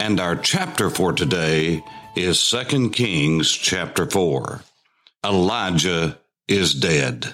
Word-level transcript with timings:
and 0.00 0.20
our 0.20 0.36
chapter 0.36 0.90
for 0.90 1.12
today 1.12 1.82
is 2.14 2.50
2 2.50 2.90
Kings 2.90 3.50
chapter 3.50 4.08
4. 4.08 4.62
Elijah 5.24 6.18
is 6.48 6.74
dead. 6.74 7.32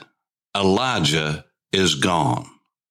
Elijah 0.57 1.45
is 1.73 1.97
gone. 1.97 2.47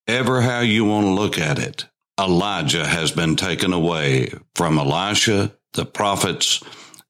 Ever 0.08 0.42
how 0.42 0.60
you 0.60 0.86
want 0.86 1.06
to 1.06 1.12
look 1.12 1.38
at 1.38 1.60
it, 1.60 1.86
Elijah 2.20 2.86
has 2.86 3.12
been 3.12 3.36
taken 3.36 3.74
away 3.74 4.34
from 4.56 4.78
Elisha, 4.78 5.54
the 5.74 5.86
prophets, 5.86 6.62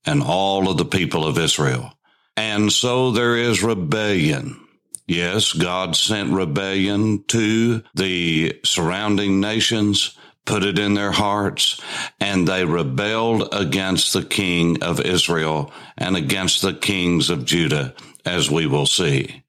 and 0.06 0.22
all 0.24 0.70
of 0.70 0.78
the 0.78 0.86
people 0.86 1.26
of 1.26 1.38
Israel. 1.38 1.94
And 2.38 2.72
so 2.72 3.12
there 3.12 3.36
is 3.36 3.64
rebellion. 3.64 4.60
Yes, 5.08 5.52
God 5.52 5.96
sent 5.96 6.32
rebellion 6.32 7.24
to 7.28 7.84
the 7.94 8.60
surrounding 8.64 9.42
nations, 9.42 10.18
put 10.46 10.64
it 10.64 10.80
in 10.80 10.94
their 10.94 11.12
hearts, 11.12 11.80
and 12.20 12.48
they 12.48 12.66
rebelled 12.66 13.50
against 13.52 14.14
the 14.14 14.24
king 14.24 14.82
of 14.84 15.00
Israel 15.00 15.72
and 15.98 16.16
against 16.16 16.62
the 16.62 16.74
kings 16.74 17.30
of 17.30 17.46
Judah, 17.46 17.94
as 18.26 18.50
we 18.50 18.66
will 18.66 18.86
see. 18.86 19.44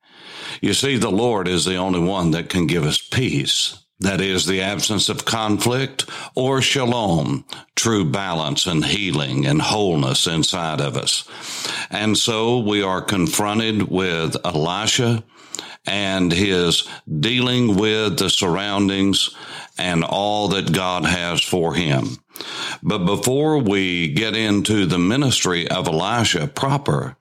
You 0.60 0.74
see, 0.74 0.96
the 0.96 1.10
Lord 1.10 1.48
is 1.48 1.64
the 1.64 1.76
only 1.76 2.00
one 2.00 2.30
that 2.32 2.48
can 2.48 2.66
give 2.66 2.84
us 2.84 2.98
peace. 2.98 3.78
That 4.00 4.20
is 4.20 4.46
the 4.46 4.62
absence 4.62 5.08
of 5.08 5.24
conflict 5.24 6.10
or 6.34 6.60
shalom, 6.60 7.44
true 7.76 8.04
balance 8.04 8.66
and 8.66 8.84
healing 8.84 9.46
and 9.46 9.62
wholeness 9.62 10.26
inside 10.26 10.80
of 10.80 10.96
us. 10.96 11.28
And 11.88 12.18
so 12.18 12.58
we 12.58 12.82
are 12.82 13.00
confronted 13.00 13.88
with 13.88 14.36
Elisha 14.44 15.22
and 15.86 16.32
his 16.32 16.88
dealing 17.20 17.76
with 17.76 18.18
the 18.18 18.30
surroundings 18.30 19.34
and 19.78 20.04
all 20.04 20.48
that 20.48 20.72
God 20.72 21.04
has 21.04 21.42
for 21.42 21.74
him. 21.74 22.18
But 22.82 23.04
before 23.06 23.58
we 23.58 24.08
get 24.08 24.36
into 24.36 24.86
the 24.86 24.98
ministry 24.98 25.68
of 25.68 25.86
Elisha 25.86 26.46
proper, 26.46 27.16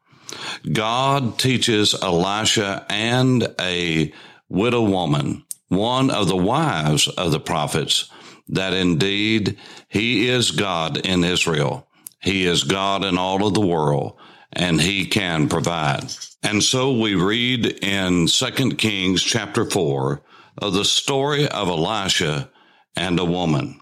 God 0.72 1.38
teaches 1.40 1.94
Elisha 2.02 2.86
and 2.90 3.54
a 3.60 4.14
widow 4.50 4.84
woman 4.84 5.44
one 5.72 6.10
of 6.10 6.28
the 6.28 6.36
wives 6.36 7.08
of 7.08 7.32
the 7.32 7.40
prophets, 7.40 8.10
that 8.50 8.74
indeed 8.74 9.58
he 9.88 10.28
is 10.28 10.52
God 10.52 10.98
in 10.98 11.24
Israel. 11.24 11.88
He 12.20 12.46
is 12.46 12.66
God 12.66 13.06
in 13.06 13.18
all 13.18 13.48
of 13.48 13.54
the 13.54 13.66
world, 13.66 14.18
and 14.52 14.82
he 14.82 15.06
can 15.06 15.48
provide. 15.48 16.12
And 16.44 16.62
so 16.62 16.92
we 16.92 17.16
read 17.16 17.66
in 17.66 18.28
2 18.28 18.52
Kings 18.72 19.24
chapter 19.24 19.64
4 19.64 20.22
of 20.58 20.74
the 20.74 20.86
story 20.86 21.48
of 21.48 21.68
Elisha 21.68 22.50
and 22.96 23.20
a 23.20 23.26
woman. 23.26 23.80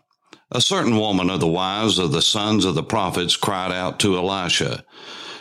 A 0.51 0.61
certain 0.61 0.97
woman 0.97 1.29
of 1.29 1.39
the 1.39 1.47
wives 1.47 1.99
of 1.99 2.11
the 2.11 2.21
sons 2.21 2.65
of 2.65 2.75
the 2.75 2.83
prophets 2.83 3.35
cried 3.35 3.71
out 3.71 3.99
to 3.99 4.17
Elisha, 4.17 4.83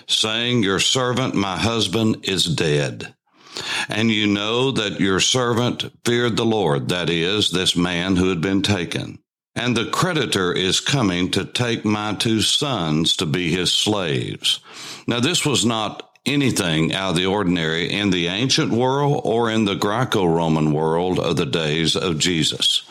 saying, 0.06 0.62
Your 0.62 0.80
servant, 0.80 1.34
my 1.34 1.56
husband, 1.56 2.28
is 2.28 2.44
dead. 2.44 3.14
And 3.88 4.10
you 4.10 4.26
know 4.26 4.70
that 4.72 5.00
your 5.00 5.20
servant 5.20 5.90
feared 6.04 6.36
the 6.36 6.44
Lord, 6.44 6.88
that 6.90 7.10
is, 7.10 7.50
this 7.50 7.74
man 7.74 8.16
who 8.16 8.28
had 8.28 8.40
been 8.40 8.62
taken. 8.62 9.18
And 9.54 9.76
the 9.76 9.86
creditor 9.86 10.52
is 10.52 10.78
coming 10.78 11.30
to 11.32 11.44
take 11.44 11.84
my 11.84 12.14
two 12.14 12.42
sons 12.42 13.16
to 13.16 13.26
be 13.26 13.50
his 13.50 13.72
slaves. 13.72 14.60
Now, 15.06 15.18
this 15.18 15.44
was 15.44 15.64
not 15.64 16.07
anything 16.26 16.94
out 16.94 17.10
of 17.10 17.16
the 17.16 17.26
ordinary 17.26 17.90
in 17.90 18.10
the 18.10 18.28
ancient 18.28 18.70
world 18.72 19.20
or 19.24 19.50
in 19.50 19.64
the 19.64 19.74
Greco 19.74 20.24
Roman 20.24 20.72
world 20.72 21.18
of 21.18 21.36
the 21.36 21.46
days 21.46 21.96
of 21.96 22.18
Jesus. 22.18 22.82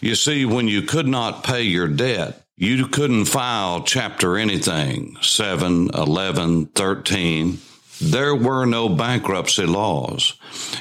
You 0.00 0.14
see, 0.14 0.44
when 0.44 0.68
you 0.68 0.82
could 0.82 1.06
not 1.06 1.44
pay 1.44 1.62
your 1.62 1.88
debt, 1.88 2.42
you 2.56 2.86
couldn't 2.86 3.26
file 3.26 3.82
chapter 3.82 4.36
anything 4.36 5.16
7, 5.20 5.90
11, 5.94 6.66
13 6.66 7.58
there 8.00 8.34
were 8.34 8.64
no 8.64 8.88
bankruptcy 8.88 9.66
laws. 9.66 10.32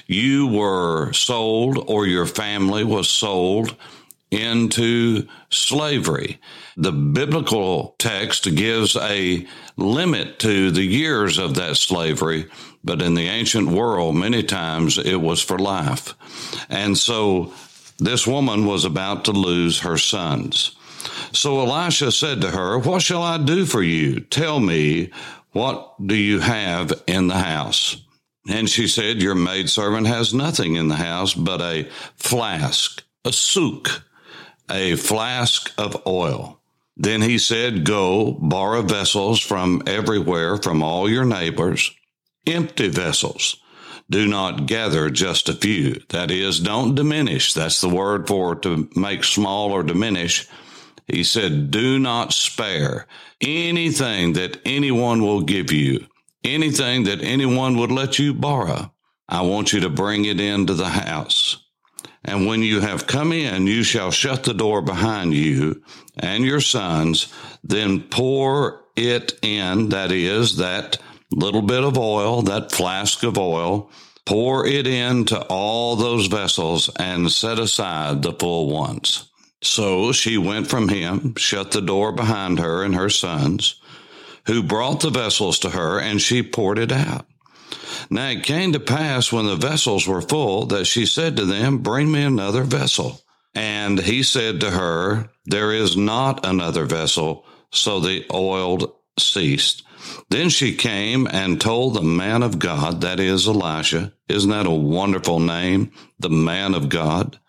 You 0.07 0.47
were 0.47 1.11
sold 1.11 1.77
or 1.87 2.07
your 2.07 2.25
family 2.25 2.85
was 2.85 3.09
sold 3.09 3.75
into 4.31 5.27
slavery. 5.49 6.39
The 6.77 6.91
biblical 6.91 7.95
text 7.97 8.55
gives 8.55 8.95
a 8.95 9.47
limit 9.75 10.39
to 10.39 10.71
the 10.71 10.83
years 10.83 11.37
of 11.37 11.55
that 11.55 11.77
slavery, 11.77 12.45
but 12.83 13.01
in 13.01 13.15
the 13.15 13.27
ancient 13.27 13.69
world, 13.69 14.15
many 14.15 14.43
times 14.43 14.97
it 14.97 15.19
was 15.21 15.41
for 15.41 15.57
life. 15.57 16.13
And 16.69 16.97
so 16.97 17.53
this 17.97 18.27
woman 18.27 18.65
was 18.65 18.85
about 18.85 19.25
to 19.25 19.31
lose 19.31 19.81
her 19.81 19.97
sons. 19.97 20.75
So 21.31 21.59
Elisha 21.59 22.11
said 22.11 22.41
to 22.41 22.51
her, 22.51 22.77
What 22.77 23.01
shall 23.01 23.23
I 23.23 23.37
do 23.37 23.65
for 23.65 23.81
you? 23.81 24.19
Tell 24.19 24.59
me, 24.59 25.11
what 25.51 25.95
do 26.05 26.15
you 26.15 26.39
have 26.39 26.93
in 27.07 27.27
the 27.27 27.37
house? 27.37 27.97
And 28.47 28.69
she 28.69 28.87
said, 28.87 29.21
Your 29.21 29.35
maidservant 29.35 30.07
has 30.07 30.33
nothing 30.33 30.75
in 30.75 30.87
the 30.87 30.95
house 30.95 31.33
but 31.33 31.61
a 31.61 31.89
flask, 32.15 33.03
a 33.25 33.31
souk, 33.31 34.03
a 34.69 34.95
flask 34.95 35.73
of 35.77 36.05
oil. 36.07 36.59
Then 36.95 37.21
he 37.21 37.37
said, 37.37 37.85
Go 37.85 38.33
borrow 38.33 38.81
vessels 38.81 39.39
from 39.39 39.83
everywhere, 39.87 40.57
from 40.57 40.83
all 40.83 41.09
your 41.09 41.25
neighbors, 41.25 41.91
empty 42.45 42.89
vessels. 42.89 43.57
Do 44.09 44.27
not 44.27 44.65
gather 44.65 45.09
just 45.09 45.49
a 45.49 45.53
few. 45.53 46.01
That 46.09 46.31
is, 46.31 46.59
don't 46.59 46.95
diminish. 46.95 47.53
That's 47.53 47.79
the 47.79 47.89
word 47.89 48.27
for 48.27 48.55
to 48.55 48.89
make 48.95 49.23
small 49.23 49.71
or 49.71 49.83
diminish. 49.83 50.47
He 51.07 51.23
said, 51.23 51.71
Do 51.71 51.99
not 51.99 52.33
spare 52.33 53.07
anything 53.39 54.33
that 54.33 54.59
anyone 54.65 55.21
will 55.21 55.41
give 55.41 55.71
you, 55.71 56.05
anything 56.43 57.03
that 57.03 57.21
anyone 57.21 57.77
would 57.77 57.91
let 57.91 58.19
you 58.19 58.33
borrow. 58.33 58.91
I 59.27 59.41
want 59.41 59.73
you 59.73 59.79
to 59.81 59.89
bring 59.89 60.25
it 60.25 60.39
into 60.39 60.73
the 60.73 60.89
house. 60.89 61.63
And 62.29 62.45
when 62.45 62.61
you 62.61 62.79
have 62.81 63.07
come 63.07 63.33
in, 63.33 63.65
you 63.65 63.81
shall 63.81 64.11
shut 64.11 64.43
the 64.43 64.53
door 64.53 64.83
behind 64.83 65.33
you 65.33 65.81
and 66.15 66.43
your 66.43 66.61
sons, 66.61 67.33
then 67.63 68.01
pour 68.03 68.85
it 68.95 69.39
in, 69.41 69.89
that 69.89 70.11
is, 70.11 70.57
that 70.57 70.99
little 71.31 71.63
bit 71.63 71.83
of 71.83 71.97
oil, 71.97 72.43
that 72.43 72.71
flask 72.71 73.23
of 73.23 73.39
oil, 73.39 73.89
pour 74.25 74.63
it 74.67 74.85
into 74.85 75.41
all 75.45 75.95
those 75.95 76.27
vessels 76.27 76.89
and 76.97 77.31
set 77.31 77.57
aside 77.57 78.21
the 78.21 78.33
full 78.33 78.69
ones. 78.69 79.27
So 79.63 80.11
she 80.11 80.37
went 80.37 80.67
from 80.67 80.87
him, 80.87 81.33
shut 81.35 81.71
the 81.71 81.81
door 81.81 82.11
behind 82.11 82.59
her 82.59 82.83
and 82.83 82.93
her 82.93 83.09
sons, 83.09 83.81
who 84.45 84.61
brought 84.61 84.99
the 84.99 85.09
vessels 85.09 85.57
to 85.59 85.71
her, 85.71 85.99
and 85.99 86.21
she 86.21 86.43
poured 86.43 86.77
it 86.77 86.91
out. 86.91 87.25
Now 88.09 88.29
it 88.29 88.43
came 88.43 88.73
to 88.73 88.79
pass 88.79 89.31
when 89.31 89.45
the 89.45 89.55
vessels 89.55 90.07
were 90.07 90.21
full 90.21 90.65
that 90.67 90.85
she 90.85 91.05
said 91.05 91.37
to 91.37 91.45
them, 91.45 91.79
Bring 91.79 92.11
me 92.11 92.23
another 92.23 92.63
vessel. 92.63 93.21
And 93.55 93.99
he 93.99 94.23
said 94.23 94.59
to 94.61 94.71
her, 94.71 95.29
There 95.45 95.73
is 95.73 95.97
not 95.97 96.45
another 96.45 96.85
vessel. 96.85 97.45
So 97.71 97.99
the 97.99 98.25
oil 98.33 99.01
ceased. 99.17 99.83
Then 100.29 100.49
she 100.49 100.75
came 100.75 101.27
and 101.27 101.59
told 101.59 101.93
the 101.93 102.01
man 102.01 102.41
of 102.43 102.59
God, 102.59 103.01
that 103.01 103.19
is 103.19 103.47
Elisha. 103.47 104.13
Isn't 104.27 104.49
that 104.49 104.65
a 104.65 104.71
wonderful 104.71 105.39
name? 105.39 105.91
The 106.19 106.29
man 106.29 106.73
of 106.73 106.89
God. 106.89 107.39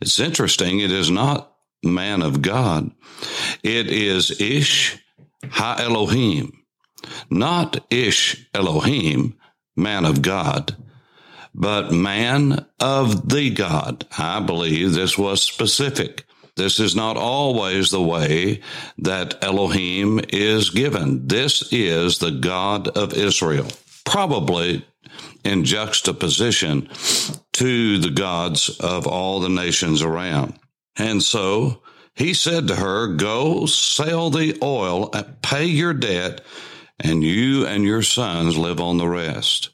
It's 0.00 0.18
interesting. 0.18 0.80
It 0.80 0.90
is 0.90 1.10
not 1.10 1.52
man 1.82 2.22
of 2.22 2.42
God. 2.42 2.90
It 3.62 3.88
is 3.88 4.40
Ish 4.40 4.98
Ha 5.50 5.76
Elohim, 5.78 6.64
not 7.30 7.84
Ish 7.90 8.48
Elohim, 8.54 9.38
man 9.78 10.04
of 10.04 10.20
God, 10.20 10.76
but 11.54 11.92
man 11.92 12.66
of 12.80 13.28
the 13.28 13.50
God. 13.50 14.06
I 14.18 14.40
believe 14.40 14.92
this 14.92 15.16
was 15.16 15.42
specific. 15.42 16.24
This 16.56 16.80
is 16.80 16.96
not 16.96 17.16
always 17.16 17.90
the 17.90 18.02
way 18.02 18.60
that 18.98 19.42
Elohim 19.42 20.20
is 20.30 20.70
given. 20.70 21.28
This 21.28 21.72
is 21.72 22.18
the 22.18 22.32
God 22.32 22.88
of 22.88 23.14
Israel, 23.14 23.68
probably 24.04 24.84
in 25.44 25.64
juxtaposition 25.64 26.88
to 27.52 27.98
the 27.98 28.10
gods 28.10 28.70
of 28.80 29.06
all 29.06 29.38
the 29.40 29.48
nations 29.48 30.02
around. 30.02 30.58
And 30.96 31.22
so 31.22 31.82
He 32.14 32.34
said 32.34 32.66
to 32.66 32.74
her, 32.76 33.06
Go 33.14 33.66
sell 33.66 34.30
the 34.30 34.58
oil, 34.60 35.10
pay 35.42 35.66
your 35.66 35.94
debt, 35.94 36.40
and 37.00 37.22
you 37.22 37.66
and 37.66 37.84
your 37.84 38.02
sons 38.02 38.56
live 38.56 38.80
on 38.80 38.98
the 38.98 39.08
rest. 39.08 39.70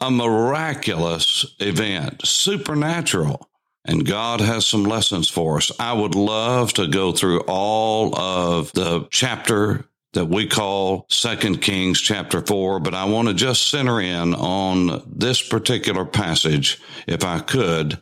A 0.00 0.10
miraculous 0.10 1.44
event, 1.58 2.26
supernatural. 2.26 3.48
And 3.84 4.06
God 4.06 4.40
has 4.40 4.66
some 4.66 4.84
lessons 4.84 5.28
for 5.28 5.56
us. 5.56 5.72
I 5.78 5.92
would 5.92 6.14
love 6.14 6.72
to 6.74 6.86
go 6.86 7.12
through 7.12 7.40
all 7.40 8.14
of 8.18 8.72
the 8.72 9.06
chapter 9.10 9.89
that 10.12 10.26
we 10.26 10.46
call 10.46 11.06
Second 11.08 11.60
Kings 11.62 12.00
chapter 12.00 12.40
4, 12.40 12.80
but 12.80 12.94
I 12.94 13.04
want 13.04 13.28
to 13.28 13.34
just 13.34 13.68
center 13.68 14.00
in 14.00 14.34
on 14.34 15.02
this 15.06 15.40
particular 15.40 16.04
passage 16.04 16.80
if 17.06 17.24
I 17.24 17.38
could. 17.38 18.00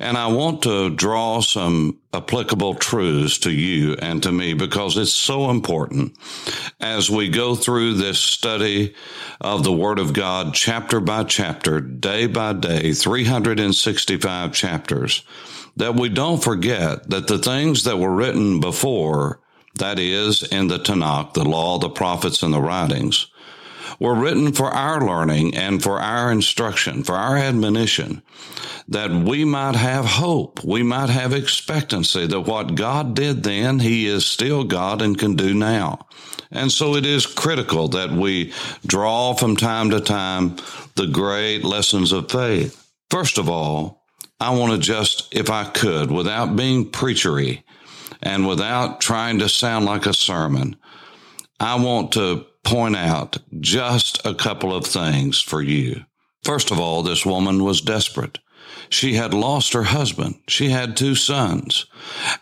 And 0.00 0.16
I 0.16 0.26
want 0.28 0.62
to 0.62 0.90
draw 0.90 1.40
some 1.40 2.00
applicable 2.12 2.74
truths 2.74 3.38
to 3.38 3.52
you 3.52 3.94
and 3.94 4.20
to 4.24 4.32
me 4.32 4.54
because 4.54 4.96
it's 4.96 5.12
so 5.12 5.50
important 5.50 6.16
as 6.80 7.08
we 7.08 7.28
go 7.28 7.54
through 7.54 7.94
this 7.94 8.18
study 8.18 8.94
of 9.40 9.62
the 9.62 9.72
Word 9.72 10.00
of 10.00 10.12
God 10.12 10.54
chapter 10.54 10.98
by 10.98 11.22
chapter, 11.22 11.80
day 11.80 12.26
by 12.26 12.52
day, 12.52 12.92
365 12.92 14.52
chapters, 14.52 15.22
that 15.76 15.94
we 15.94 16.08
don't 16.08 16.42
forget 16.42 17.08
that 17.10 17.28
the 17.28 17.38
things 17.38 17.84
that 17.84 17.98
were 17.98 18.14
written 18.14 18.58
before 18.58 19.40
that 19.76 19.98
is, 19.98 20.42
in 20.42 20.68
the 20.68 20.78
Tanakh, 20.78 21.34
the 21.34 21.44
law, 21.44 21.78
the 21.78 21.88
prophets, 21.88 22.42
and 22.42 22.52
the 22.52 22.60
writings, 22.60 23.26
were 23.98 24.14
written 24.14 24.52
for 24.52 24.68
our 24.70 25.04
learning 25.04 25.54
and 25.54 25.82
for 25.82 26.00
our 26.00 26.30
instruction, 26.30 27.02
for 27.04 27.14
our 27.14 27.36
admonition, 27.36 28.22
that 28.88 29.10
we 29.10 29.44
might 29.44 29.76
have 29.76 30.04
hope, 30.04 30.62
we 30.64 30.82
might 30.82 31.10
have 31.10 31.32
expectancy 31.32 32.26
that 32.26 32.40
what 32.40 32.74
God 32.74 33.14
did 33.14 33.42
then, 33.42 33.78
He 33.78 34.06
is 34.06 34.26
still 34.26 34.64
God 34.64 35.00
and 35.02 35.18
can 35.18 35.36
do 35.36 35.54
now. 35.54 36.06
And 36.50 36.70
so 36.70 36.94
it 36.94 37.04
is 37.04 37.26
critical 37.26 37.88
that 37.88 38.12
we 38.12 38.52
draw 38.86 39.34
from 39.34 39.56
time 39.56 39.90
to 39.90 40.00
time 40.00 40.56
the 40.94 41.06
great 41.06 41.64
lessons 41.64 42.12
of 42.12 42.30
faith. 42.30 42.80
First 43.10 43.38
of 43.38 43.48
all, 43.48 44.04
I 44.38 44.54
want 44.54 44.72
to 44.72 44.78
just, 44.78 45.34
if 45.34 45.50
I 45.50 45.64
could, 45.64 46.10
without 46.10 46.54
being 46.54 46.90
preachery, 46.90 47.63
and 48.24 48.48
without 48.48 49.00
trying 49.00 49.38
to 49.38 49.48
sound 49.48 49.84
like 49.84 50.06
a 50.06 50.14
sermon, 50.14 50.76
I 51.60 51.76
want 51.76 52.12
to 52.12 52.46
point 52.64 52.96
out 52.96 53.38
just 53.60 54.24
a 54.26 54.34
couple 54.34 54.74
of 54.74 54.86
things 54.86 55.40
for 55.40 55.62
you. 55.62 56.04
First 56.42 56.70
of 56.70 56.80
all, 56.80 57.02
this 57.02 57.24
woman 57.24 57.62
was 57.62 57.80
desperate. 57.80 58.38
She 58.88 59.14
had 59.14 59.34
lost 59.34 59.72
her 59.72 59.84
husband. 59.84 60.36
She 60.48 60.70
had 60.70 60.96
two 60.96 61.14
sons. 61.14 61.86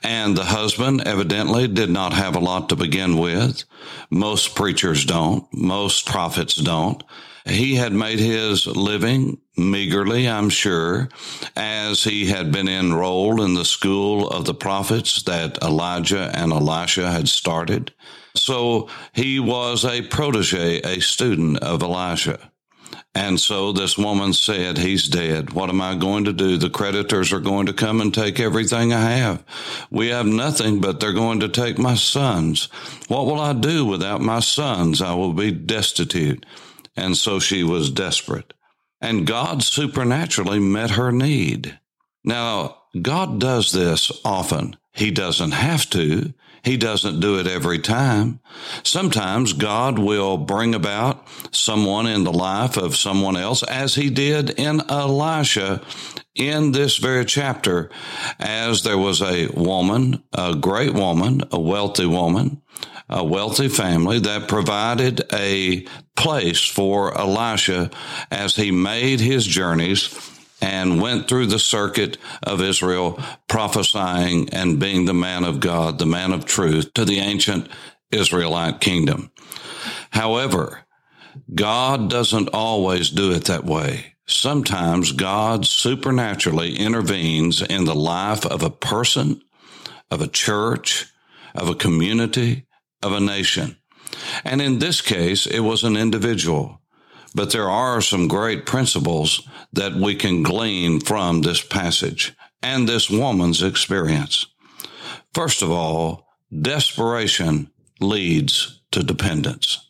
And 0.02 0.36
the 0.36 0.44
husband 0.44 1.02
evidently 1.06 1.68
did 1.68 1.90
not 1.90 2.12
have 2.12 2.36
a 2.36 2.40
lot 2.40 2.68
to 2.68 2.76
begin 2.76 3.16
with. 3.16 3.64
Most 4.10 4.54
preachers 4.54 5.04
don't. 5.04 5.46
Most 5.52 6.06
prophets 6.06 6.54
don't. 6.54 7.02
He 7.44 7.74
had 7.74 7.92
made 7.92 8.20
his 8.20 8.66
living 8.66 9.38
meagerly, 9.56 10.28
I'm 10.28 10.48
sure, 10.48 11.08
as 11.56 12.04
he 12.04 12.26
had 12.26 12.52
been 12.52 12.68
enrolled 12.68 13.40
in 13.40 13.54
the 13.54 13.64
school 13.64 14.28
of 14.28 14.44
the 14.44 14.54
prophets 14.54 15.22
that 15.24 15.62
Elijah 15.62 16.30
and 16.34 16.52
Elisha 16.52 17.10
had 17.10 17.28
started. 17.28 17.92
So 18.34 18.88
he 19.12 19.40
was 19.40 19.84
a 19.84 20.02
protege, 20.02 20.80
a 20.80 21.00
student 21.00 21.58
of 21.58 21.82
Elisha. 21.82 22.51
And 23.14 23.38
so 23.38 23.72
this 23.72 23.98
woman 23.98 24.32
said, 24.32 24.78
He's 24.78 25.06
dead. 25.06 25.52
What 25.52 25.68
am 25.68 25.82
I 25.82 25.94
going 25.94 26.24
to 26.24 26.32
do? 26.32 26.56
The 26.56 26.70
creditors 26.70 27.32
are 27.32 27.40
going 27.40 27.66
to 27.66 27.74
come 27.74 28.00
and 28.00 28.12
take 28.12 28.40
everything 28.40 28.92
I 28.92 29.10
have. 29.10 29.44
We 29.90 30.08
have 30.08 30.26
nothing, 30.26 30.80
but 30.80 30.98
they're 30.98 31.12
going 31.12 31.40
to 31.40 31.48
take 31.48 31.78
my 31.78 31.94
sons. 31.94 32.66
What 33.08 33.26
will 33.26 33.40
I 33.40 33.52
do 33.52 33.84
without 33.84 34.22
my 34.22 34.40
sons? 34.40 35.02
I 35.02 35.14
will 35.14 35.34
be 35.34 35.50
destitute. 35.50 36.46
And 36.96 37.16
so 37.16 37.38
she 37.38 37.62
was 37.62 37.90
desperate. 37.90 38.54
And 39.00 39.26
God 39.26 39.62
supernaturally 39.62 40.60
met 40.60 40.92
her 40.92 41.12
need. 41.12 41.78
Now, 42.24 42.78
God 43.00 43.40
does 43.40 43.72
this 43.72 44.12
often. 44.24 44.76
He 44.92 45.10
doesn't 45.10 45.52
have 45.52 45.88
to. 45.90 46.32
He 46.64 46.76
doesn't 46.76 47.20
do 47.20 47.38
it 47.40 47.46
every 47.46 47.80
time. 47.80 48.40
Sometimes 48.84 49.52
God 49.52 49.98
will 49.98 50.38
bring 50.38 50.74
about 50.74 51.26
someone 51.50 52.06
in 52.06 52.22
the 52.22 52.32
life 52.32 52.76
of 52.76 52.96
someone 52.96 53.36
else, 53.36 53.62
as 53.64 53.96
he 53.96 54.10
did 54.10 54.50
in 54.50 54.80
Elisha 54.88 55.82
in 56.34 56.72
this 56.72 56.96
very 56.96 57.24
chapter, 57.24 57.90
as 58.38 58.84
there 58.84 58.98
was 58.98 59.20
a 59.20 59.48
woman, 59.48 60.22
a 60.32 60.54
great 60.54 60.94
woman, 60.94 61.42
a 61.50 61.60
wealthy 61.60 62.06
woman, 62.06 62.62
a 63.08 63.24
wealthy 63.24 63.68
family 63.68 64.20
that 64.20 64.48
provided 64.48 65.22
a 65.32 65.84
place 66.16 66.64
for 66.64 67.16
Elisha 67.18 67.90
as 68.30 68.56
he 68.56 68.70
made 68.70 69.20
his 69.20 69.44
journeys 69.46 70.31
and 70.62 71.00
went 71.00 71.28
through 71.28 71.46
the 71.46 71.58
circuit 71.58 72.16
of 72.44 72.62
Israel, 72.62 73.20
prophesying 73.48 74.48
and 74.50 74.78
being 74.78 75.04
the 75.04 75.12
man 75.12 75.44
of 75.44 75.60
God, 75.60 75.98
the 75.98 76.06
man 76.06 76.32
of 76.32 76.46
truth 76.46 76.94
to 76.94 77.04
the 77.04 77.18
ancient 77.18 77.68
Israelite 78.12 78.80
kingdom. 78.80 79.32
However, 80.10 80.84
God 81.52 82.08
doesn't 82.08 82.50
always 82.52 83.10
do 83.10 83.32
it 83.32 83.44
that 83.44 83.64
way. 83.64 84.14
Sometimes 84.26 85.12
God 85.12 85.66
supernaturally 85.66 86.76
intervenes 86.76 87.60
in 87.60 87.84
the 87.84 87.94
life 87.94 88.46
of 88.46 88.62
a 88.62 88.70
person, 88.70 89.42
of 90.10 90.20
a 90.20 90.28
church, 90.28 91.06
of 91.54 91.68
a 91.68 91.74
community, 91.74 92.66
of 93.02 93.12
a 93.12 93.20
nation. 93.20 93.76
And 94.44 94.62
in 94.62 94.78
this 94.78 95.00
case, 95.00 95.46
it 95.46 95.60
was 95.60 95.82
an 95.82 95.96
individual. 95.96 96.81
But 97.34 97.50
there 97.50 97.70
are 97.70 98.00
some 98.00 98.28
great 98.28 98.66
principles 98.66 99.46
that 99.72 99.94
we 99.94 100.14
can 100.14 100.42
glean 100.42 101.00
from 101.00 101.42
this 101.42 101.62
passage 101.62 102.34
and 102.62 102.88
this 102.88 103.08
woman's 103.08 103.62
experience. 103.62 104.46
First 105.34 105.62
of 105.62 105.70
all, 105.70 106.28
desperation 106.60 107.70
leads 108.00 108.80
to 108.90 109.02
dependence. 109.02 109.88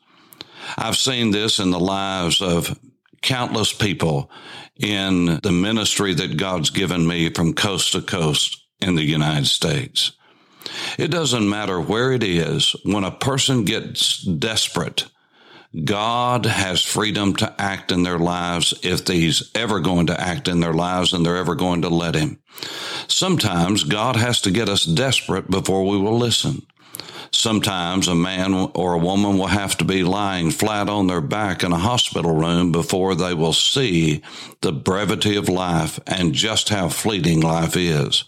I've 0.76 0.96
seen 0.96 1.32
this 1.32 1.58
in 1.58 1.70
the 1.70 1.80
lives 1.80 2.40
of 2.40 2.78
countless 3.22 3.72
people 3.72 4.30
in 4.76 5.40
the 5.42 5.52
ministry 5.52 6.14
that 6.14 6.36
God's 6.36 6.70
given 6.70 7.06
me 7.06 7.30
from 7.30 7.54
coast 7.54 7.92
to 7.92 8.02
coast 8.02 8.64
in 8.80 8.94
the 8.94 9.04
United 9.04 9.46
States. 9.46 10.12
It 10.98 11.08
doesn't 11.08 11.48
matter 11.48 11.80
where 11.80 12.12
it 12.12 12.22
is, 12.22 12.76
when 12.84 13.04
a 13.04 13.10
person 13.10 13.64
gets 13.64 14.22
desperate, 14.22 15.06
God 15.84 16.44
has 16.44 16.82
freedom 16.82 17.34
to 17.36 17.54
act 17.58 17.92
in 17.92 18.02
their 18.02 18.18
lives 18.18 18.74
if 18.82 19.06
he's 19.06 19.50
ever 19.54 19.80
going 19.80 20.08
to 20.08 20.20
act 20.20 20.46
in 20.46 20.60
their 20.60 20.74
lives 20.74 21.14
and 21.14 21.24
they're 21.24 21.38
ever 21.38 21.54
going 21.54 21.82
to 21.82 21.88
let 21.88 22.14
him. 22.14 22.38
Sometimes 23.08 23.84
God 23.84 24.16
has 24.16 24.42
to 24.42 24.50
get 24.50 24.68
us 24.68 24.84
desperate 24.84 25.50
before 25.50 25.86
we 25.86 25.96
will 25.96 26.18
listen. 26.18 26.66
Sometimes 27.34 28.08
a 28.08 28.14
man 28.14 28.52
or 28.52 28.92
a 28.92 28.98
woman 28.98 29.38
will 29.38 29.46
have 29.46 29.78
to 29.78 29.86
be 29.86 30.04
lying 30.04 30.50
flat 30.50 30.90
on 30.90 31.06
their 31.06 31.22
back 31.22 31.64
in 31.64 31.72
a 31.72 31.78
hospital 31.78 32.34
room 32.34 32.70
before 32.70 33.14
they 33.14 33.32
will 33.32 33.54
see 33.54 34.20
the 34.60 34.72
brevity 34.72 35.36
of 35.36 35.48
life 35.48 35.98
and 36.06 36.34
just 36.34 36.68
how 36.68 36.90
fleeting 36.90 37.40
life 37.40 37.74
is. 37.74 38.24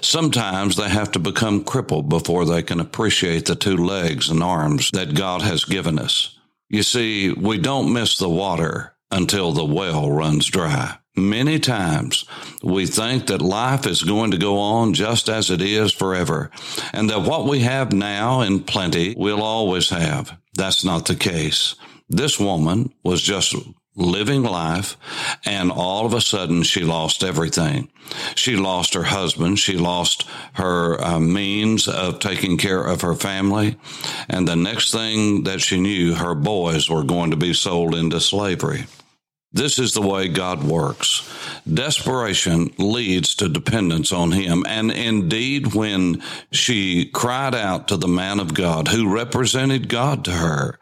Sometimes 0.00 0.76
they 0.76 0.88
have 0.88 1.12
to 1.12 1.18
become 1.18 1.62
crippled 1.62 2.08
before 2.08 2.46
they 2.46 2.62
can 2.62 2.80
appreciate 2.80 3.44
the 3.44 3.54
two 3.54 3.76
legs 3.76 4.30
and 4.30 4.42
arms 4.42 4.90
that 4.92 5.14
God 5.14 5.42
has 5.42 5.66
given 5.66 5.98
us. 5.98 6.37
You 6.70 6.82
see, 6.82 7.32
we 7.32 7.58
don't 7.58 7.92
miss 7.92 8.18
the 8.18 8.28
water 8.28 8.94
until 9.10 9.52
the 9.52 9.64
well 9.64 10.10
runs 10.10 10.46
dry. 10.46 10.98
Many 11.16 11.58
times 11.58 12.26
we 12.62 12.86
think 12.86 13.26
that 13.26 13.42
life 13.42 13.86
is 13.86 14.02
going 14.02 14.30
to 14.30 14.38
go 14.38 14.58
on 14.58 14.94
just 14.94 15.28
as 15.28 15.50
it 15.50 15.60
is 15.60 15.92
forever 15.92 16.50
and 16.92 17.10
that 17.10 17.22
what 17.22 17.46
we 17.46 17.60
have 17.60 17.92
now 17.92 18.42
in 18.42 18.60
plenty 18.60 19.14
we'll 19.16 19.42
always 19.42 19.90
have. 19.90 20.38
That's 20.54 20.84
not 20.84 21.06
the 21.06 21.16
case. 21.16 21.74
This 22.08 22.38
woman 22.38 22.92
was 23.02 23.20
just 23.20 23.56
living 23.98 24.42
life 24.42 24.96
and 25.44 25.70
all 25.70 26.06
of 26.06 26.14
a 26.14 26.20
sudden 26.20 26.62
she 26.62 26.82
lost 26.82 27.22
everything. 27.24 27.88
She 28.34 28.56
lost 28.56 28.94
her 28.94 29.02
husband. 29.02 29.58
She 29.58 29.76
lost 29.76 30.24
her 30.54 31.00
uh, 31.02 31.20
means 31.20 31.88
of 31.88 32.20
taking 32.20 32.56
care 32.56 32.82
of 32.82 33.02
her 33.02 33.14
family. 33.14 33.76
And 34.28 34.48
the 34.48 34.56
next 34.56 34.92
thing 34.92 35.44
that 35.44 35.60
she 35.60 35.80
knew, 35.80 36.14
her 36.14 36.34
boys 36.34 36.88
were 36.88 37.04
going 37.04 37.30
to 37.32 37.36
be 37.36 37.52
sold 37.52 37.94
into 37.94 38.20
slavery. 38.20 38.86
This 39.58 39.80
is 39.80 39.92
the 39.92 40.00
way 40.00 40.28
God 40.28 40.62
works. 40.62 41.28
Desperation 41.66 42.72
leads 42.78 43.34
to 43.34 43.48
dependence 43.48 44.12
on 44.12 44.30
Him. 44.30 44.64
And 44.68 44.92
indeed, 44.92 45.74
when 45.74 46.22
she 46.52 47.06
cried 47.06 47.56
out 47.56 47.88
to 47.88 47.96
the 47.96 48.06
man 48.06 48.38
of 48.38 48.54
God 48.54 48.86
who 48.86 49.12
represented 49.12 49.88
God 49.88 50.24
to 50.26 50.30
her, 50.30 50.78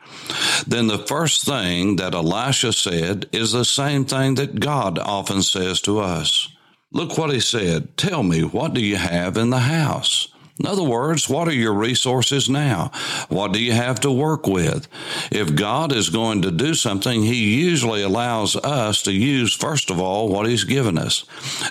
then 0.67 0.89
the 0.89 0.99
first 0.99 1.47
thing 1.47 1.97
that 1.97 2.15
Elisha 2.15 2.75
said 2.75 3.31
is 3.33 3.53
the 3.53 3.65
same 3.65 4.05
thing 4.05 4.35
that 4.35 4.61
God 4.61 4.99
often 4.99 5.41
says 5.41 5.81
to 5.81 6.01
us. 6.01 6.55
Look 6.93 7.17
what 7.17 7.33
he 7.33 7.41
said. 7.41 7.97
Tell 7.97 8.23
me, 8.23 8.43
what 8.43 8.75
do 8.75 8.83
you 8.83 8.97
have 8.97 9.39
in 9.39 9.49
the 9.49 9.61
house? 9.61 10.29
In 10.59 10.67
other 10.67 10.83
words, 10.83 11.29
what 11.29 11.49
are 11.49 11.55
your 11.55 11.75
resources 11.75 12.49
now? 12.49 12.91
What 13.29 13.53
do 13.53 13.63
you 13.63 13.73
have 13.73 14.01
to 14.01 14.11
work 14.11 14.47
with? 14.47 14.89
If 15.31 15.55
God 15.55 15.93
is 15.93 16.09
going 16.09 16.43
to 16.43 16.51
do 16.51 16.75
something, 16.75 17.23
He 17.23 17.63
usually 17.63 18.03
allows 18.03 18.57
us 18.57 19.03
to 19.03 19.13
use, 19.13 19.55
first 19.55 19.91
of 19.91 20.01
all, 20.01 20.29
what 20.29 20.47
He's 20.47 20.65
given 20.65 20.97
us. 20.97 21.25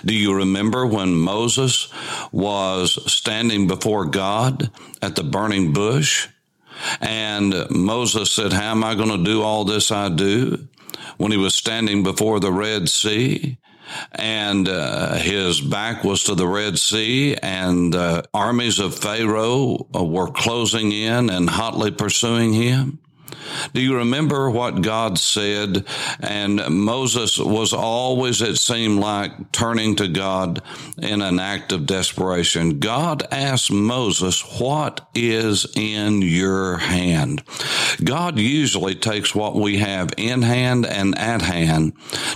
Do 0.04 0.14
you 0.14 0.32
remember 0.34 0.86
when 0.86 1.16
Moses 1.16 1.88
was 2.30 3.12
standing 3.12 3.66
before 3.66 4.04
God 4.04 4.70
at 5.02 5.16
the 5.16 5.24
burning 5.24 5.72
bush? 5.72 6.28
And 7.00 7.68
Moses 7.70 8.30
said, 8.30 8.52
How 8.52 8.70
am 8.70 8.84
I 8.84 8.94
going 8.94 9.10
to 9.10 9.24
do 9.24 9.42
all 9.42 9.64
this 9.64 9.90
I 9.90 10.08
do? 10.10 10.68
When 11.16 11.32
he 11.32 11.38
was 11.38 11.54
standing 11.54 12.02
before 12.02 12.40
the 12.40 12.52
Red 12.52 12.88
Sea, 12.88 13.58
and 14.12 14.68
uh, 14.68 15.14
his 15.14 15.60
back 15.60 16.04
was 16.04 16.24
to 16.24 16.34
the 16.34 16.46
Red 16.46 16.78
Sea, 16.78 17.36
and 17.36 17.94
uh, 17.94 18.22
armies 18.34 18.78
of 18.78 18.98
Pharaoh 18.98 19.86
uh, 19.94 20.04
were 20.04 20.30
closing 20.30 20.92
in 20.92 21.30
and 21.30 21.48
hotly 21.48 21.90
pursuing 21.90 22.52
him. 22.52 22.98
Do 23.72 23.80
you 23.80 23.96
remember 23.96 24.50
what 24.50 24.82
God 24.82 25.18
said? 25.18 25.84
And 26.20 26.64
Moses 26.68 27.38
was 27.38 27.72
always, 27.72 28.42
it 28.42 28.56
seemed 28.56 29.00
like, 29.00 29.52
turning 29.52 29.96
to 29.96 30.08
God 30.08 30.62
in 30.98 31.22
an 31.22 31.38
act 31.38 31.72
of 31.72 31.86
desperation. 31.86 32.78
God 32.78 33.26
asked 33.30 33.70
Moses, 33.70 34.40
What 34.60 35.08
is 35.14 35.66
in 35.76 36.22
your 36.22 36.78
hand? 36.78 37.42
God 38.02 38.38
usually 38.38 38.94
takes 38.94 39.34
what 39.34 39.54
we 39.54 39.78
have 39.78 40.12
in 40.16 40.42
hand 40.42 40.86
and 40.86 41.16
at 41.18 41.42
hand 41.42 41.92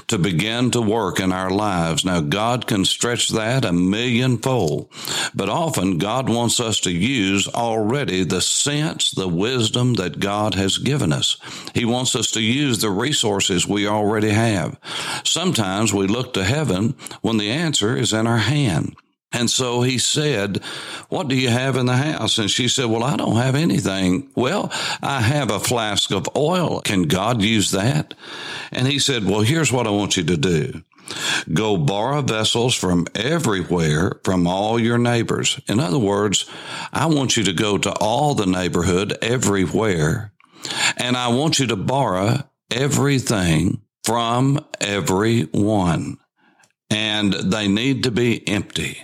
to 0.09 0.19
begin 0.19 0.71
to 0.73 0.81
work 0.81 1.21
in 1.21 1.33
our 1.33 1.51
lives. 1.51 2.05
Now, 2.05 2.21
God 2.21 2.67
can 2.67 2.85
stretch 2.85 3.29
that 3.31 3.65
a 3.65 3.73
millionfold, 3.73 4.91
but 5.35 5.49
often 5.49 5.99
God 5.99 6.29
wants 6.29 6.61
us 6.61 6.81
to 6.81 6.91
use 6.91 7.49
already 7.49 8.25
the 8.25 8.41
sense, 8.41 9.11
the 9.11 9.29
wisdom 9.29 9.95
that 9.95 10.21
God 10.21 10.55
has 10.55 10.79
given 10.79 11.00
us. 11.03 11.37
He 11.75 11.85
wants 11.85 12.15
us 12.15 12.31
to 12.33 12.41
use 12.41 12.79
the 12.79 12.91
resources 12.91 13.67
we 13.67 13.87
already 13.87 14.31
have. 14.31 14.79
Sometimes 15.25 15.93
we 15.93 16.07
look 16.07 16.35
to 16.35 16.45
heaven 16.45 16.95
when 17.23 17.39
the 17.39 17.51
answer 17.51 17.97
is 17.97 18.13
in 18.13 18.27
our 18.27 18.39
hand. 18.39 18.97
And 19.33 19.49
so 19.49 19.83
he 19.83 19.99
said, 19.99 20.59
What 21.09 21.29
do 21.29 21.37
you 21.37 21.51
have 21.51 21.77
in 21.77 21.87
the 21.87 21.97
house? 21.97 22.39
And 22.39 22.51
she 22.51 22.67
said, 22.69 22.87
Well, 22.87 23.05
I 23.05 23.17
don't 23.17 23.37
have 23.37 23.55
anything. 23.55 24.29
Well, 24.35 24.73
I 25.03 25.21
have 25.21 25.51
a 25.51 25.61
flask 25.61 26.11
of 26.11 26.29
oil. 26.37 26.81
Can 26.81 27.05
God 27.05 27.41
use 27.41 27.71
that? 27.71 28.15
And 28.73 28.89
he 28.89 28.99
said, 28.99 29.25
Well, 29.25 29.41
here's 29.43 29.73
what 29.73 29.87
I 29.87 29.91
want 29.91 30.17
you 30.17 30.25
to 30.25 30.37
do. 30.37 30.83
Go 31.53 31.77
borrow 31.77 32.23
vessels 32.23 32.75
from 32.75 33.07
everywhere 33.15 34.13
from 34.25 34.47
all 34.47 34.81
your 34.81 34.99
neighbors. 34.99 35.61
In 35.69 35.81
other 35.81 35.99
words, 35.99 36.49
I 36.93 37.07
want 37.07 37.37
you 37.37 37.45
to 37.45 37.53
go 37.53 37.79
to 37.79 37.93
all 37.93 38.35
the 38.35 38.47
neighborhood 38.47 39.17
everywhere 39.23 40.33
and 41.01 41.17
I 41.17 41.29
want 41.29 41.59
you 41.59 41.67
to 41.69 41.77
borrow 41.77 42.45
everything 42.71 43.81
from 44.05 44.65
everyone. 44.81 46.19
And 46.91 47.33
they 47.33 47.69
need 47.69 48.05
to 48.05 48.11
be 48.11 48.47
empty, 48.47 48.99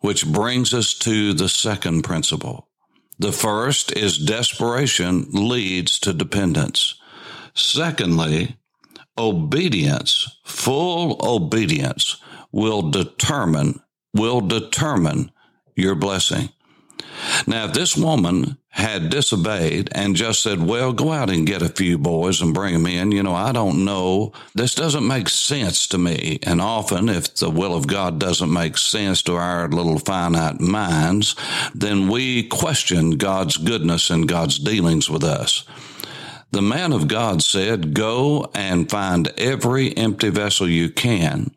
which 0.00 0.26
brings 0.26 0.74
us 0.74 0.94
to 0.98 1.32
the 1.32 1.48
second 1.48 2.02
principle. 2.02 2.68
The 3.18 3.32
first 3.32 3.96
is 3.96 4.18
desperation 4.18 5.28
leads 5.32 5.98
to 6.00 6.12
dependence. 6.12 6.94
Secondly, 7.54 8.56
obedience, 9.16 10.38
full 10.44 11.18
obedience 11.22 12.16
will 12.52 12.90
determine, 12.90 13.80
will 14.14 14.40
determine 14.40 15.30
your 15.74 15.94
blessing. 15.94 16.50
Now, 17.46 17.66
if 17.66 17.72
this 17.72 17.96
woman 17.96 18.58
had 18.70 19.10
disobeyed 19.10 19.88
and 19.92 20.14
just 20.14 20.42
said, 20.42 20.62
well, 20.62 20.92
go 20.92 21.10
out 21.10 21.28
and 21.28 21.46
get 21.46 21.60
a 21.60 21.68
few 21.68 21.98
boys 21.98 22.40
and 22.40 22.54
bring 22.54 22.72
them 22.72 22.86
in, 22.86 23.10
you 23.10 23.22
know, 23.22 23.34
I 23.34 23.52
don't 23.52 23.84
know. 23.84 24.32
This 24.54 24.74
doesn't 24.74 25.06
make 25.06 25.28
sense 25.28 25.88
to 25.88 25.98
me. 25.98 26.38
And 26.44 26.60
often, 26.60 27.08
if 27.08 27.34
the 27.34 27.50
will 27.50 27.74
of 27.74 27.88
God 27.88 28.20
doesn't 28.20 28.52
make 28.52 28.78
sense 28.78 29.22
to 29.22 29.34
our 29.34 29.68
little 29.68 29.98
finite 29.98 30.60
minds, 30.60 31.34
then 31.74 32.08
we 32.08 32.44
question 32.44 33.12
God's 33.12 33.56
goodness 33.56 34.08
and 34.08 34.28
God's 34.28 34.58
dealings 34.58 35.10
with 35.10 35.24
us. 35.24 35.64
The 36.52 36.62
man 36.62 36.92
of 36.92 37.08
God 37.08 37.42
said, 37.42 37.94
go 37.94 38.50
and 38.54 38.90
find 38.90 39.28
every 39.36 39.96
empty 39.96 40.30
vessel 40.30 40.68
you 40.68 40.90
can 40.90 41.50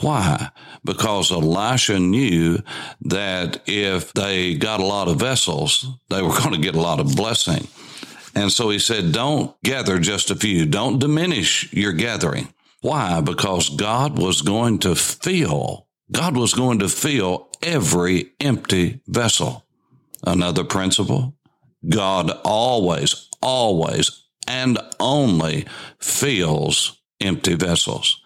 why? 0.00 0.50
Because 0.84 1.32
Elisha 1.32 1.98
knew 1.98 2.58
that 3.02 3.62
if 3.66 4.12
they 4.12 4.54
got 4.54 4.80
a 4.80 4.86
lot 4.86 5.08
of 5.08 5.16
vessels, 5.16 5.86
they 6.10 6.22
were 6.22 6.28
going 6.38 6.52
to 6.52 6.58
get 6.58 6.74
a 6.74 6.80
lot 6.80 7.00
of 7.00 7.16
blessing. 7.16 7.66
And 8.34 8.50
so 8.50 8.70
he 8.70 8.78
said, 8.78 9.12
don't 9.12 9.54
gather 9.62 9.98
just 9.98 10.30
a 10.30 10.36
few. 10.36 10.66
Don't 10.66 10.98
diminish 10.98 11.72
your 11.72 11.92
gathering. 11.92 12.52
Why? 12.80 13.20
Because 13.20 13.70
God 13.70 14.18
was 14.18 14.42
going 14.42 14.80
to 14.80 14.94
fill, 14.94 15.86
God 16.12 16.36
was 16.36 16.52
going 16.52 16.80
to 16.80 16.88
fill 16.88 17.48
every 17.62 18.32
empty 18.40 19.00
vessel. 19.06 19.64
Another 20.26 20.64
principle, 20.64 21.34
God 21.88 22.30
always, 22.44 23.28
always, 23.40 24.24
and 24.46 24.78
only 25.00 25.66
fills 25.98 27.00
empty 27.20 27.54
vessels. 27.54 28.20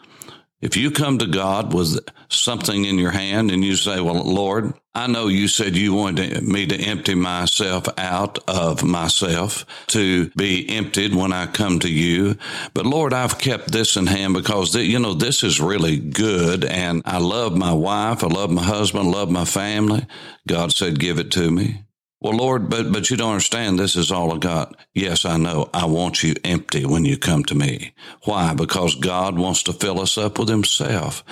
If 0.61 0.77
you 0.77 0.91
come 0.91 1.19
to 1.19 1.27
God 1.27 1.73
with 1.73 2.01
something 2.29 2.85
in 2.85 2.99
your 2.99 3.13
hand 3.13 3.53
and 3.53 3.65
you 3.65 3.77
say, 3.77 4.01
Well, 4.01 4.25
Lord, 4.25 4.75
I 4.93 5.07
know 5.07 5.29
you 5.29 5.47
said 5.47 5.77
you 5.77 5.95
wanted 5.95 6.43
me 6.43 6.67
to 6.67 6.77
empty 6.77 7.15
myself 7.15 7.87
out 7.97 8.41
of 8.49 8.83
myself, 8.83 9.65
to 9.89 10.31
be 10.31 10.69
emptied 10.69 11.15
when 11.15 11.33
I 11.33 11.47
come 11.47 11.79
to 11.81 11.89
you. 11.89 12.37
But 12.75 12.87
Lord, 12.87 13.15
I've 13.15 13.39
kept 13.39 13.71
this 13.71 13.97
in 13.97 14.09
hand 14.09 14.35
because, 14.35 14.75
you 14.75 14.99
know, 14.99 15.15
this 15.15 15.45
is 15.45 15.61
really 15.61 15.99
good. 15.99 16.65
And 16.65 17.03
I 17.05 17.19
love 17.19 17.57
my 17.57 17.73
wife. 17.73 18.25
I 18.25 18.27
love 18.27 18.51
my 18.51 18.65
husband. 18.65 19.07
I 19.07 19.11
love 19.11 19.31
my 19.31 19.45
family. 19.45 20.07
God 20.49 20.73
said, 20.73 20.99
Give 20.99 21.21
it 21.21 21.31
to 21.33 21.53
me. 21.53 21.85
Well, 22.21 22.37
Lord, 22.37 22.69
but, 22.69 22.93
but 22.93 23.11
you 23.11 23.17
don't 23.17 23.31
understand. 23.35 23.79
This 23.79 23.95
is 23.95 24.11
all 24.11 24.35
I 24.35 24.39
got. 24.39 24.75
Yes, 24.93 25.25
I 25.25 25.37
know. 25.37 25.71
I 25.73 25.87
want 25.87 26.25
you 26.25 26.35
empty 26.43 26.85
when 26.85 27.05
you 27.05 27.17
come 27.17 27.45
to 27.45 27.55
me. 27.55 27.93
Why? 28.25 28.55
Because 28.55 28.97
God 28.97 29.39
wants 29.39 29.63
to 29.65 29.73
fill 29.73 30.01
us 30.01 30.19
up 30.19 30.37
with 30.37 30.49
himself. 30.49 31.23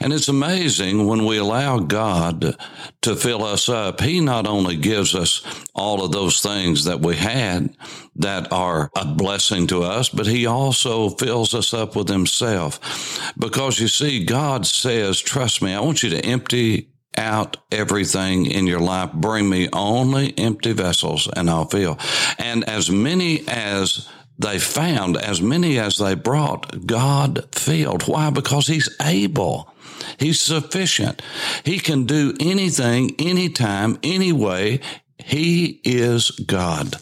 And 0.00 0.10
it's 0.10 0.28
amazing 0.28 1.06
when 1.06 1.26
we 1.26 1.36
allow 1.36 1.80
God 1.80 2.56
to 3.02 3.14
fill 3.14 3.44
us 3.44 3.68
up. 3.68 4.00
He 4.00 4.20
not 4.20 4.46
only 4.46 4.76
gives 4.76 5.14
us 5.14 5.42
all 5.74 6.02
of 6.02 6.12
those 6.12 6.40
things 6.40 6.84
that 6.84 7.00
we 7.00 7.16
had 7.16 7.76
that 8.16 8.50
are 8.50 8.90
a 8.96 9.04
blessing 9.04 9.66
to 9.66 9.82
us, 9.82 10.08
but 10.08 10.26
he 10.26 10.46
also 10.46 11.10
fills 11.10 11.52
us 11.52 11.74
up 11.74 11.94
with 11.94 12.08
himself. 12.08 13.32
Because 13.38 13.78
you 13.78 13.88
see, 13.88 14.24
God 14.24 14.64
says, 14.64 15.20
trust 15.20 15.60
me, 15.60 15.74
I 15.74 15.80
want 15.80 16.02
you 16.02 16.08
to 16.10 16.24
empty 16.24 16.88
out 17.16 17.56
everything 17.70 18.46
in 18.46 18.66
your 18.66 18.80
life. 18.80 19.12
Bring 19.12 19.48
me 19.48 19.68
only 19.72 20.36
empty 20.38 20.72
vessels 20.72 21.28
and 21.34 21.50
I'll 21.50 21.66
fill. 21.66 21.98
And 22.38 22.64
as 22.64 22.90
many 22.90 23.46
as 23.48 24.08
they 24.38 24.58
found, 24.58 25.16
as 25.16 25.40
many 25.40 25.78
as 25.78 25.98
they 25.98 26.14
brought, 26.14 26.86
God 26.86 27.54
filled. 27.54 28.08
Why? 28.08 28.30
Because 28.30 28.66
He's 28.66 28.94
able. 29.00 29.72
He's 30.18 30.40
sufficient. 30.40 31.22
He 31.64 31.78
can 31.78 32.04
do 32.06 32.34
anything, 32.40 33.14
anytime, 33.18 33.98
anyway. 34.02 34.80
He 35.18 35.80
is 35.84 36.30
God. 36.30 36.96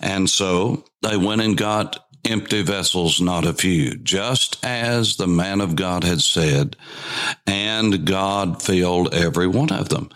And 0.00 0.28
so 0.28 0.84
they 1.02 1.16
went 1.16 1.42
and 1.42 1.56
got 1.56 2.06
empty 2.30 2.62
vessels, 2.62 3.20
not 3.20 3.44
a 3.44 3.52
few, 3.52 3.96
just 3.96 4.64
as 4.64 5.16
the 5.16 5.26
man 5.26 5.60
of 5.60 5.76
God 5.76 6.04
had 6.04 6.20
said, 6.20 6.76
and 7.46 8.06
God 8.06 8.62
filled 8.62 9.12
every 9.12 9.46
one 9.46 9.72
of 9.72 9.88
them. 9.88 10.10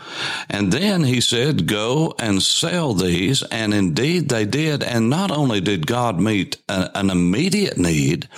And 0.49 0.73
then 0.73 1.04
he 1.04 1.21
said, 1.21 1.66
Go 1.66 2.14
and 2.18 2.42
sell 2.42 2.94
these. 2.94 3.42
And 3.42 3.75
indeed 3.75 4.28
they 4.28 4.44
did. 4.44 4.83
And 4.83 5.11
not 5.11 5.30
only 5.30 5.61
did 5.61 5.87
God 5.87 6.21
meet 6.21 6.56
a, 6.68 6.90
an 6.97 7.11
immediate 7.11 7.78
need, 7.78 8.28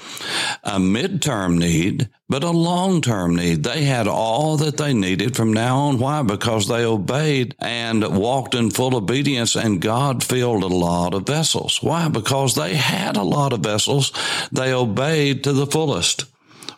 a 0.65 0.79
midterm 0.79 1.59
need, 1.59 2.09
but 2.29 2.43
a 2.43 2.51
long 2.51 3.01
term 3.01 3.37
need. 3.37 3.63
They 3.63 3.85
had 3.85 4.09
all 4.09 4.57
that 4.59 4.77
they 4.77 4.93
needed 4.93 5.37
from 5.37 5.53
now 5.53 5.79
on. 5.79 5.99
Why? 5.99 6.23
Because 6.23 6.69
they 6.69 6.85
obeyed 6.85 7.55
and 7.59 8.17
walked 8.17 8.55
in 8.55 8.71
full 8.71 8.97
obedience, 8.97 9.55
and 9.57 9.81
God 9.81 10.25
filled 10.25 10.65
a 10.65 10.69
lot 10.69 11.15
of 11.15 11.27
vessels. 11.27 11.83
Why? 11.83 12.09
Because 12.09 12.55
they 12.55 12.75
had 12.75 13.17
a 13.17 13.23
lot 13.23 13.53
of 13.53 13.61
vessels. 13.61 14.13
They 14.51 14.73
obeyed 14.73 15.45
to 15.45 15.53
the 15.53 15.67
fullest. 15.67 16.25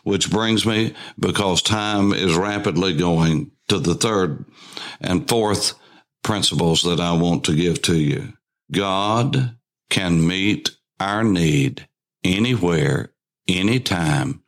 Which 0.03 0.31
brings 0.31 0.65
me, 0.65 0.95
because 1.19 1.61
time 1.61 2.13
is 2.13 2.35
rapidly 2.35 2.95
going, 2.95 3.51
to 3.67 3.79
the 3.79 3.95
third 3.95 4.45
and 4.99 5.27
fourth 5.29 5.73
principles 6.23 6.83
that 6.83 6.99
I 6.99 7.13
want 7.13 7.43
to 7.45 7.55
give 7.55 7.81
to 7.83 7.95
you. 7.95 8.33
God 8.71 9.57
can 9.89 10.25
meet 10.25 10.71
our 10.99 11.23
need 11.23 11.87
anywhere, 12.23 13.13
anytime 13.47 14.41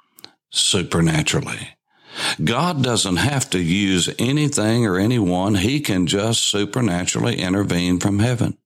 supernaturally. 0.51 1.69
God 2.43 2.83
doesn't 2.83 3.17
have 3.17 3.49
to 3.51 3.59
use 3.59 4.13
anything 4.19 4.85
or 4.85 4.97
anyone. 4.97 5.55
He 5.55 5.79
can 5.79 6.07
just 6.07 6.43
supernaturally 6.43 7.39
intervene 7.39 7.99
from 7.99 8.19
heaven. 8.19 8.57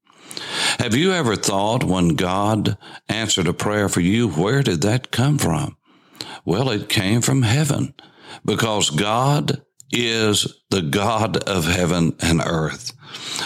Have 0.79 0.95
you 0.95 1.13
ever 1.13 1.35
thought 1.35 1.83
when 1.83 2.09
God 2.09 2.77
answered 3.07 3.47
a 3.47 3.53
prayer 3.53 3.87
for 3.87 4.01
you, 4.01 4.27
where 4.27 4.61
did 4.61 4.81
that 4.81 5.11
come 5.11 5.37
from? 5.37 5.77
Well, 6.43 6.69
it 6.69 6.89
came 6.89 7.21
from 7.21 7.43
heaven 7.43 7.93
because 8.43 8.89
God 8.89 9.61
is 9.91 10.61
the 10.69 10.81
God 10.81 11.37
of 11.37 11.65
heaven 11.65 12.15
and 12.19 12.41
earth. 12.45 12.91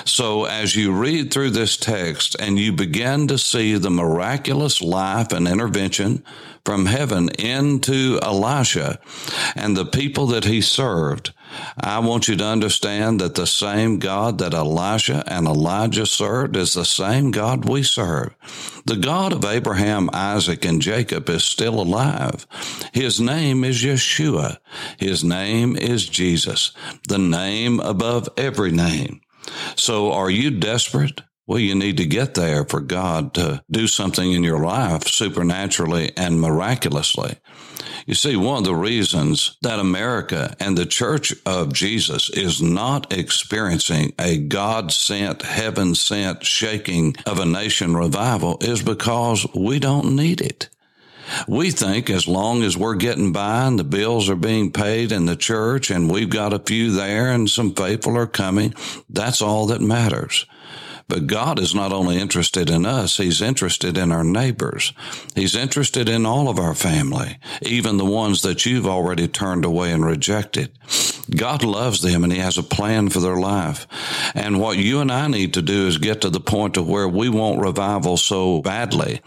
So 0.06 0.46
as 0.46 0.76
you 0.76 0.92
read 0.92 1.32
through 1.32 1.52
this 1.52 1.78
text 1.78 2.36
and 2.40 2.60
you 2.60 2.74
begin 2.74 3.28
to 3.28 3.38
see 3.38 3.76
the 3.76 3.90
miraculous 3.90 4.82
life 4.82 5.32
and 5.32 5.48
intervention 5.48 6.24
from 6.66 6.86
heaven 6.86 7.30
into 7.30 8.20
Elisha 8.22 9.00
and 9.56 9.76
the 9.76 9.86
people 9.86 10.28
that 10.28 10.46
he 10.46 10.62
served, 10.62 11.34
I 11.80 12.00
want 12.00 12.28
you 12.28 12.36
to 12.36 12.46
understand 12.46 13.20
that 13.22 13.36
the 13.36 13.48
same 13.48 13.98
God 14.00 14.38
that 14.38 14.54
Elisha 14.54 15.24
and 15.26 15.48
Elijah 15.48 16.06
served 16.06 16.56
is 16.56 16.74
the 16.74 16.86
same 16.86 17.32
God 17.32 17.68
we 17.68 17.82
serve. 17.84 18.36
The 18.86 18.98
God 18.98 19.34
of 19.34 19.46
Abraham, 19.46 20.10
Isaac, 20.14 20.64
and 20.66 20.82
Jacob 20.82 21.30
is 21.30 21.44
still 21.44 21.82
alive. 21.82 22.46
His 22.94 23.20
name 23.20 23.64
is 23.64 23.82
Yeshua. 23.84 24.58
His 24.98 25.24
name 25.24 25.76
is 25.76 26.08
Jesus, 26.08 26.72
the 27.08 27.18
name 27.18 27.80
above 27.80 28.30
every 28.38 28.72
name. 28.72 29.22
So 29.76 30.12
are 30.12 30.30
you 30.30 30.52
desperate? 30.52 31.22
Well, 31.48 31.60
you 31.60 31.74
need 31.74 31.98
to 31.98 32.06
get 32.06 32.36
there 32.36 32.64
for 32.64 32.80
God 32.80 33.34
to 33.34 33.64
do 33.72 33.88
something 33.88 34.34
in 34.34 34.44
your 34.44 34.64
life 34.64 35.08
supernaturally 35.08 36.12
and 36.16 36.40
miraculously. 36.40 37.38
You 38.06 38.14
see, 38.14 38.36
one 38.36 38.60
of 38.60 38.64
the 38.66 38.76
reasons 38.76 39.58
that 39.62 39.80
America 39.80 40.56
and 40.60 40.78
the 40.78 40.86
Church 40.86 41.34
of 41.46 41.74
Jesus 41.74 42.30
is 42.30 42.62
not 42.62 43.12
experiencing 43.12 44.14
a 44.20 44.38
God 44.38 44.92
sent, 44.92 45.42
heaven 45.42 45.96
sent 45.96 46.46
shaking 46.46 47.16
of 47.26 47.40
a 47.40 47.46
nation 47.46 47.96
revival 47.96 48.58
is 48.62 48.84
because 48.84 49.48
we 49.56 49.80
don't 49.80 50.16
need 50.16 50.42
it. 50.42 50.70
We 51.48 51.72
think 51.72 52.10
as 52.10 52.28
long 52.28 52.64
as 52.64 52.78
we're 52.78 52.96
getting 52.96 53.32
by 53.32 53.66
and 53.66 53.78
the 53.78 53.84
bills 53.84 54.30
are 54.30 54.36
being 54.36 54.72
paid 54.72 55.12
in 55.12 55.26
the 55.26 55.36
church 55.36 55.92
and 55.92 56.12
we've 56.12 56.30
got 56.30 56.54
a 56.54 56.60
few 56.60 56.92
there 56.92 57.30
and 57.30 57.50
some 57.50 57.74
faithful 57.74 58.18
are 58.18 58.28
coming, 58.28 58.74
that's 59.10 59.42
all 59.42 59.68
that 59.68 59.82
matters. 59.82 60.46
But 61.10 61.26
God 61.26 61.60
is 61.60 61.74
not 61.74 61.92
only 61.92 62.20
interested 62.20 62.70
in 62.70 62.86
us, 62.86 63.18
He's 63.18 63.42
interested 63.42 63.98
in 63.98 64.12
our 64.12 64.24
neighbors. 64.24 64.94
He's 65.34 65.56
interested 65.56 66.08
in 66.08 66.24
all 66.24 66.48
of 66.48 66.60
our 66.60 66.76
family, 66.76 67.40
even 67.64 67.98
the 67.98 68.06
ones 68.06 68.44
that 68.44 68.66
you've 68.66 68.86
already 68.86 69.28
turned 69.28 69.66
away 69.66 69.92
and 69.92 70.06
rejected. 70.06 70.72
God 71.36 71.64
loves 71.64 72.02
them 72.02 72.24
and 72.24 72.32
He 72.32 72.38
has 72.38 72.60
a 72.60 72.64
plan 72.64 73.10
for 73.10 73.22
their 73.22 73.38
life. 73.38 73.88
And 74.36 74.60
what 74.60 74.78
you 74.78 75.00
and 75.00 75.12
I 75.12 75.28
need 75.28 75.56
to 75.56 75.64
do 75.64 75.88
is 75.88 75.98
get 75.98 76.22
to 76.22 76.30
the 76.30 76.40
point 76.40 76.78
of 76.78 76.88
where 76.88 77.08
we 77.08 77.28
want 77.28 77.60
revival 77.60 78.16
so 78.16 78.62
badly. 78.62 79.22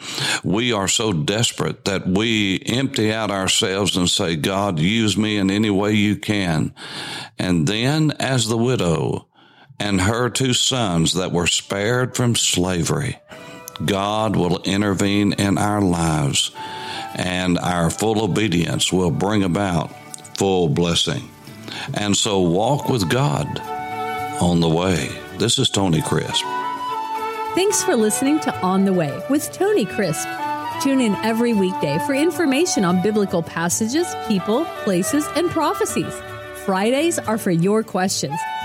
We 0.44 0.72
are 0.72 0.88
so 0.88 1.12
desperate 1.12 1.84
that 1.84 2.06
we 2.06 2.62
empty 2.64 3.12
out 3.12 3.32
ourselves 3.32 3.96
and 3.96 4.08
say, 4.08 4.36
God, 4.36 4.78
use 4.78 5.16
me 5.16 5.36
in 5.36 5.50
any 5.50 5.70
way 5.70 5.94
you 5.94 6.14
can. 6.14 6.74
And 7.40 7.66
then 7.66 8.12
as 8.20 8.46
the 8.46 8.56
widow, 8.56 9.26
and 9.78 10.00
her 10.00 10.30
two 10.30 10.54
sons 10.54 11.14
that 11.14 11.32
were 11.32 11.46
spared 11.46 12.16
from 12.16 12.34
slavery, 12.36 13.18
God 13.84 14.36
will 14.36 14.62
intervene 14.62 15.32
in 15.34 15.58
our 15.58 15.80
lives 15.80 16.50
and 17.14 17.58
our 17.58 17.90
full 17.90 18.22
obedience 18.22 18.92
will 18.92 19.10
bring 19.10 19.42
about 19.42 19.90
full 20.36 20.68
blessing. 20.68 21.28
And 21.94 22.16
so 22.16 22.40
walk 22.40 22.88
with 22.88 23.08
God 23.08 23.60
on 24.40 24.60
the 24.60 24.68
way. 24.68 25.10
This 25.38 25.58
is 25.58 25.70
Tony 25.70 26.02
Crisp. 26.02 26.44
Thanks 27.54 27.82
for 27.82 27.96
listening 27.96 28.40
to 28.40 28.60
On 28.60 28.84
the 28.84 28.92
Way 28.92 29.22
with 29.28 29.52
Tony 29.52 29.84
Crisp. 29.84 30.26
Tune 30.80 31.00
in 31.00 31.14
every 31.16 31.52
weekday 31.52 31.98
for 32.06 32.14
information 32.14 32.84
on 32.84 33.02
biblical 33.02 33.42
passages, 33.42 34.06
people, 34.26 34.64
places, 34.84 35.26
and 35.36 35.50
prophecies. 35.50 36.14
Fridays 36.64 37.18
are 37.18 37.38
for 37.38 37.50
your 37.50 37.82
questions. 37.82 38.38